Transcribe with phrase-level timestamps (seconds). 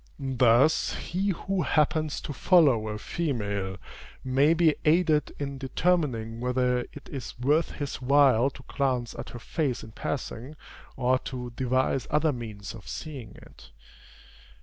[0.35, 3.77] Thus he who happens to follow a female
[4.23, 9.37] may be aided in determining whether it is worth his while to glance at her
[9.37, 10.55] face in passing,
[10.95, 13.69] or to devise other means of seeing it.